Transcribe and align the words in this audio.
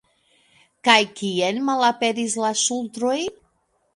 Kaj 0.87 0.95
kien 1.19 1.59
malaperis 1.67 2.37
la 2.45 2.53
ŝultroj? 2.65 3.21